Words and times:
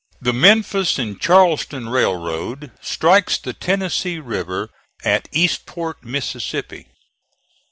The 0.19 0.33
Memphis 0.33 0.97
and 0.97 1.21
Charleston 1.21 1.87
Railroad 1.89 2.71
strikes 2.81 3.37
the 3.37 3.53
Tennessee 3.53 4.17
River 4.17 4.71
at 5.05 5.27
Eastport, 5.31 6.03
Mississippi. 6.03 6.87